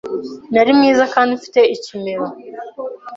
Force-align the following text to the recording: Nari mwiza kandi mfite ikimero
Nari 0.53 0.71
mwiza 0.77 1.03
kandi 1.13 1.29
mfite 1.39 1.61
ikimero 1.75 2.25